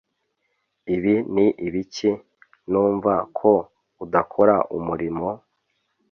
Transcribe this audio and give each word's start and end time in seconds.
ibi 0.95 1.15
ni 1.33 1.45
ibiki 1.67 2.11
numva 2.71 3.13
ko 3.37 3.51
udakora 4.03 4.55
umurimo, 4.77 5.27